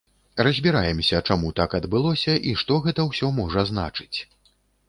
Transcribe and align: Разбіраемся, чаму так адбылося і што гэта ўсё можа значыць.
Разбіраемся, 0.45 1.19
чаму 1.27 1.51
так 1.59 1.77
адбылося 1.79 2.33
і 2.53 2.57
што 2.63 2.81
гэта 2.87 3.01
ўсё 3.11 3.33
можа 3.41 3.69
значыць. 3.75 4.17